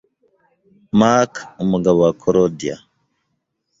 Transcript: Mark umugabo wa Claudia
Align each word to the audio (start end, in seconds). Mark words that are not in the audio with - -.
Mark 0.99 1.33
umugabo 1.63 1.97
wa 2.05 2.13
Claudia 2.21 2.75